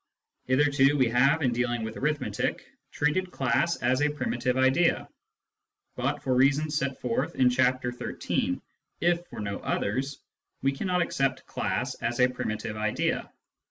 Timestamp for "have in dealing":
1.09-1.83